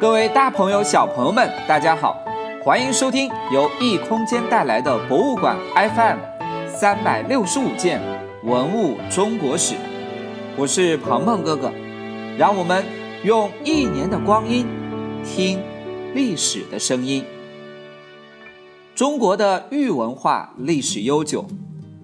[0.00, 2.22] 各位大朋友、小朋友们，大家好，
[2.62, 6.18] 欢迎收听由异空间带来的博物馆 FM
[6.68, 8.00] 三百六十五件
[8.42, 9.74] 文物中国史。
[10.56, 11.72] 我是鹏鹏哥哥，
[12.36, 12.84] 让我们
[13.22, 14.66] 用一年的光阴
[15.24, 15.62] 听
[16.14, 17.24] 历史的声音。
[18.94, 21.46] 中国的玉文化历史悠久，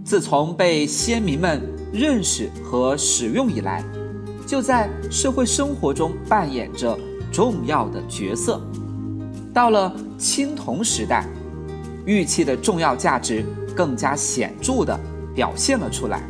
[0.02, 1.60] 自从被先民们
[1.92, 3.84] 认识和使用以来，
[4.46, 6.98] 就在社会生活中扮演着。
[7.32, 8.60] 重要的角色，
[9.54, 11.26] 到了青铜时代，
[12.04, 14.98] 玉器的重要价值更加显著地
[15.34, 16.22] 表现了出来。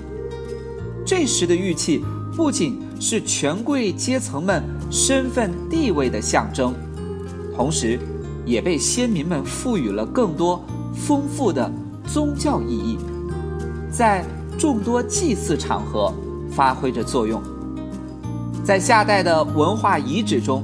[1.05, 2.05] 这时的玉器
[2.37, 6.75] 不仅是权贵阶层们身份地位的象征，
[7.57, 7.99] 同时
[8.45, 10.63] 也被先民们赋予了更多
[10.95, 11.73] 丰富的
[12.07, 12.99] 宗教意义，
[13.91, 14.25] 在
[14.59, 16.13] 众多祭祀场合
[16.51, 17.43] 发挥着作用。
[18.63, 20.63] 在夏代的文化遗址中。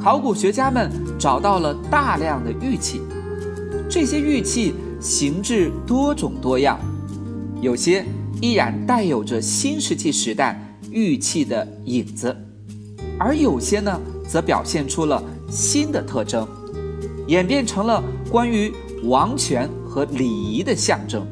[0.00, 3.02] 考古学家们找到了大量的玉器，
[3.90, 6.78] 这些玉器形制多种多样，
[7.60, 8.04] 有些
[8.40, 10.60] 依然带有着新石器时代
[10.90, 12.34] 玉器的影子，
[13.18, 16.46] 而有些呢，则表现出了新的特征，
[17.26, 21.26] 演变成了关于王权和礼仪的象征。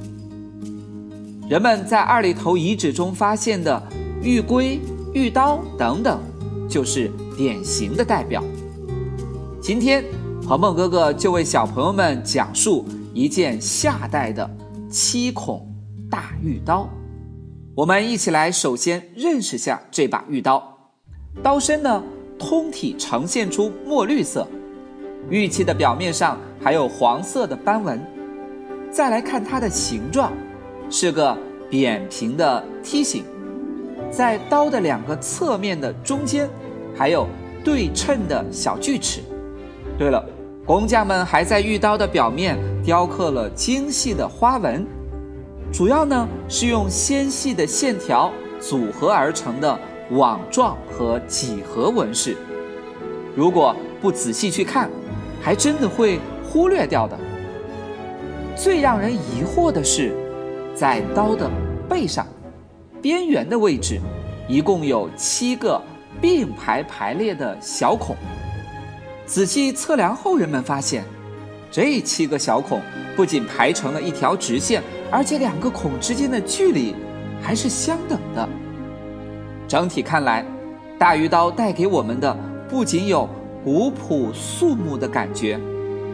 [1.48, 3.80] 人们在二里头遗址中发现的
[4.20, 4.80] 玉圭、
[5.14, 6.20] 玉刀等等，
[6.68, 8.42] 就是典型的代表。
[9.60, 10.04] 今天，
[10.42, 14.48] 鹏鹏哥哥就为小朋友们讲述一件夏代的
[14.90, 15.66] 七孔
[16.10, 16.88] 大玉刀。
[17.74, 20.62] 我们一起来首先认识下这把玉刀。
[21.42, 22.02] 刀身呢，
[22.38, 24.48] 通体呈现出墨绿色，
[25.28, 28.00] 玉器的表面上还有黄色的斑纹。
[28.90, 30.32] 再来看它的形状，
[30.88, 31.36] 是个
[31.68, 33.24] 扁平的梯形，
[34.10, 36.48] 在刀的两个侧面的中间，
[36.96, 37.26] 还有
[37.62, 39.20] 对称的小锯齿。
[39.98, 40.24] 对了，
[40.64, 44.86] 工匠们还在玉刀的表面雕刻了精细的花纹，
[45.72, 49.78] 主要呢是用纤细的线条组合而成的
[50.10, 52.36] 网状和几何纹饰。
[53.34, 54.90] 如果不仔细去看，
[55.42, 57.18] 还真的会忽略掉的。
[58.56, 60.14] 最让人疑惑的是，
[60.74, 61.50] 在刀的
[61.88, 62.26] 背上
[63.02, 64.00] 边缘的位置，
[64.48, 65.80] 一共有七个
[66.20, 68.16] 并排排列的小孔。
[69.26, 71.04] 仔细测量后，人们发现，
[71.70, 72.80] 这七个小孔
[73.16, 76.94] 不仅排成了一条直线，而且两个孔之间的距离
[77.42, 78.48] 还是相等的。
[79.66, 80.46] 整体看来，
[80.98, 82.36] 大鱼刀带给我们的
[82.68, 83.28] 不仅有
[83.64, 85.58] 古朴肃穆的感觉，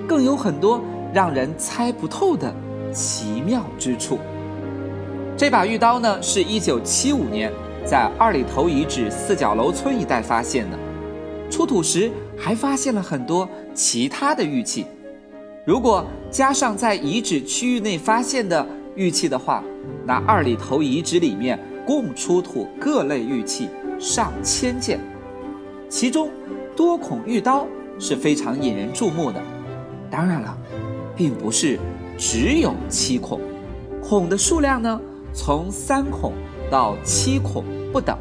[0.09, 0.83] 更有很多
[1.13, 2.55] 让人猜不透的
[2.93, 4.19] 奇妙之处。
[5.37, 7.53] 这把玉刀呢，是一九七五年
[7.85, 10.79] 在二里头遗址四角楼村一带发现的。
[11.51, 14.87] 出土时还发现了很多其他的玉器，
[15.67, 19.63] 如果加上在遗址区域内发现的玉器的话，
[20.07, 23.69] 那二里头遗址里面共出土各类玉器
[24.01, 24.99] 上千件，
[25.91, 26.31] 其中
[26.75, 27.67] 多孔玉刀
[27.99, 29.39] 是非常引人注目的。
[30.11, 30.57] 当然了，
[31.15, 31.79] 并不是
[32.17, 33.39] 只有七孔，
[34.03, 34.99] 孔的数量呢
[35.35, 36.33] 从三孔
[36.73, 37.63] 到七孔
[37.93, 38.19] 不等。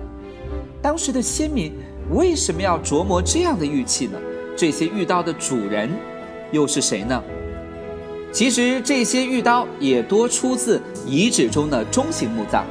[0.82, 1.72] 当时的先民。
[2.10, 4.20] 为什么要琢磨这样的玉器呢？
[4.58, 5.90] 这些玉刀的主人
[6.52, 7.24] 又是谁呢？
[8.34, 12.66] 其实这些玉刀也多出自遗址中的中型墓葬。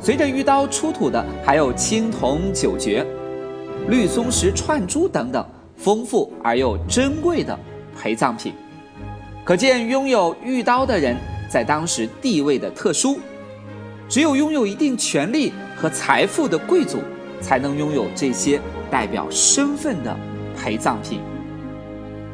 [0.00, 3.04] 随着玉刀出土的还有青铜九爵、
[3.88, 5.44] 绿松石串珠等等
[5.76, 7.58] 丰富而又珍贵的
[7.94, 8.54] 陪葬品，
[9.44, 11.14] 可见拥有玉刀的人
[11.50, 13.18] 在当时地位的特殊。
[14.08, 16.98] 只有拥有一定权力和财富的贵族。
[17.40, 18.58] 才能拥有这些
[18.90, 20.16] 代表身份的
[20.56, 21.20] 陪葬品。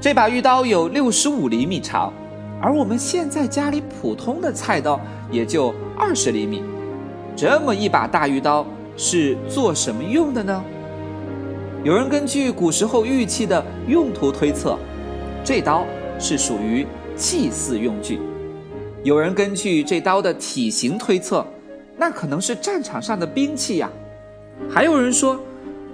[0.00, 2.12] 这把玉刀有六十五厘米长，
[2.60, 5.00] 而我们现在家里普通的菜刀
[5.31, 6.62] 也就二十厘米。
[7.34, 8.66] 这么一把大玉刀
[8.97, 10.62] 是做什么用的呢？
[11.83, 14.78] 有人根据古时候玉器的用途推测，
[15.42, 15.84] 这刀
[16.18, 16.86] 是属于
[17.16, 18.18] 祭祀用具；
[19.03, 21.45] 有人根据这刀的体型推测，
[22.03, 23.89] 那可能是战场上的兵器呀。
[24.69, 25.39] 还有人说，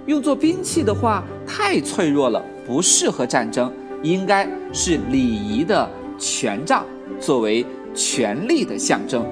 [0.07, 3.71] 用作兵器的话太脆弱了，不适合战争，
[4.01, 6.83] 应该是礼仪的权杖，
[7.19, 7.63] 作为
[7.93, 9.23] 权力的象征。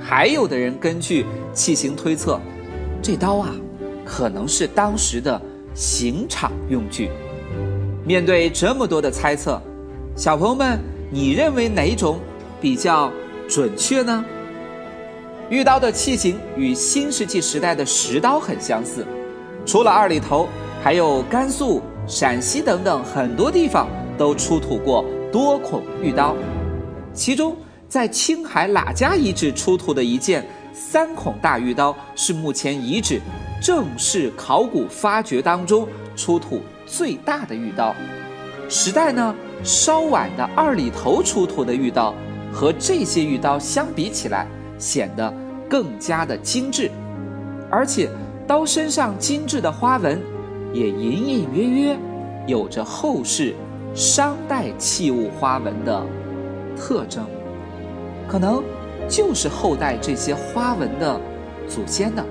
[0.00, 2.40] 还有的人根据器型推测，
[3.02, 3.54] 这刀啊，
[4.02, 5.38] 可能是当时的
[5.74, 7.10] 刑场用具。
[8.02, 9.60] 面对这么多的猜测，
[10.16, 10.78] 小朋友们，
[11.10, 12.18] 你认为哪种
[12.62, 13.12] 比较
[13.46, 14.24] 准确呢？
[15.52, 19.06] 玉刀的器型与新石器时代的石刀很相似，
[19.66, 20.48] 除了二里头，
[20.82, 26.34] 还有甘肃、陕西等等很多地方都出土过多孔玉刀，
[27.12, 27.54] 其中
[27.86, 33.20] 在青海喇家遗址出土的一件三孔大玉刀是目前遗址
[33.60, 37.94] 正式考古发掘当中出土最大的玉刀。
[38.70, 42.14] 时代呢稍晚的二里头出土的玉刀
[42.50, 44.46] 和这些玉刀相比起来，
[44.78, 45.30] 显得
[45.72, 46.90] 更加的精致，
[47.70, 48.10] 而且
[48.46, 50.20] 刀身上精致的花纹。
[50.74, 51.98] 也隐隐约约
[52.46, 53.54] 有着后世
[53.94, 56.02] 商代器物花纹的
[56.74, 57.26] 特征，
[58.26, 58.62] 可能
[59.06, 61.20] 就是后代这些花纹的
[61.68, 62.24] 祖先呢。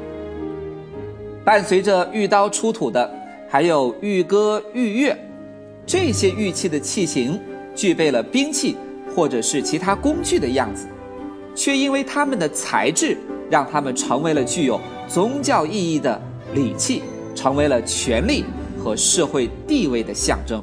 [1.46, 3.08] 伴随着玉刀出土的，
[3.48, 5.16] 还有玉戈、玉钺，
[5.86, 7.40] 这些玉器的器型
[7.76, 8.76] 具备了兵器
[9.16, 10.88] 或者是其他工具的样子，
[11.54, 13.16] 却因为它们的材质，
[13.52, 16.20] 让他们成为了具有宗教意义的
[16.56, 17.04] 礼器。
[17.34, 18.44] 成为了权力
[18.78, 20.62] 和社会地位的象征。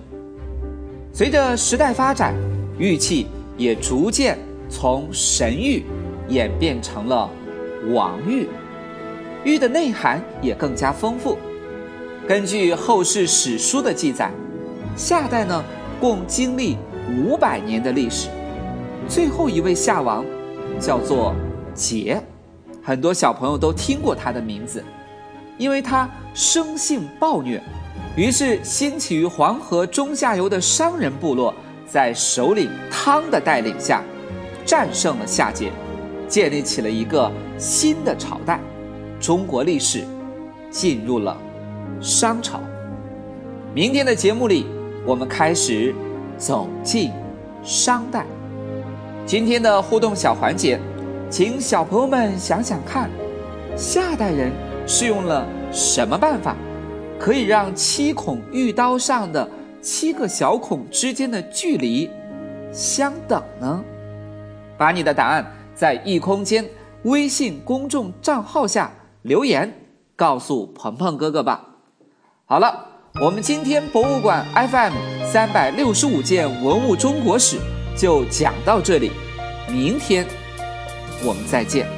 [1.15, 2.35] 随着时代发展，
[2.79, 3.27] 玉器
[3.57, 4.39] 也逐渐
[4.69, 5.83] 从神玉
[6.29, 7.29] 演变成了
[7.95, 8.47] 王玉，
[9.45, 11.39] 玉的内涵也更加丰富。
[12.29, 14.31] 根据后世史书的记载，
[14.95, 15.65] 夏代呢
[15.99, 16.77] 共经历
[17.17, 18.29] 五百年的历史，
[19.09, 20.23] 最后一位夏王
[20.79, 21.35] 叫做
[21.75, 22.21] 桀，
[22.89, 24.83] 很多小朋友都听过他的名字。
[25.59, 27.63] 因为他生性暴虐，
[28.17, 31.53] 于是兴起于黄河中下游的商人部落，
[31.87, 34.03] 在首领汤的带领下，
[34.65, 35.69] 战胜了夏桀，
[36.29, 38.59] 建立起了一个新的朝代，
[39.21, 40.07] 中国历史
[40.71, 41.37] 进入了
[42.01, 42.59] 商朝。
[43.75, 44.65] 明天的节目里，
[45.05, 45.95] 我们开始
[46.39, 47.13] 走进
[47.63, 48.25] 商代。
[49.27, 50.81] 今天的互动小环节，
[51.31, 53.11] 请小朋友们想想看，
[53.77, 54.53] 夏代人。
[54.91, 56.57] 是用了什么办法，
[57.19, 59.47] 可以让七孔玉刀上的
[59.83, 62.09] 七个小孔之间的距离
[62.73, 63.85] 相等呢？
[64.79, 66.65] 把你的答案在异空间
[67.03, 68.91] 微信公众账号下
[69.21, 69.71] 留言，
[70.17, 71.63] 告诉鹏鹏哥哥吧。
[72.47, 72.87] 好了，
[73.23, 74.95] 我们今天博物馆 FM
[75.31, 77.59] 三百六十五件文物中国史
[77.95, 79.13] 就讲到这里，
[79.71, 80.27] 明天
[81.23, 81.98] 我们再见。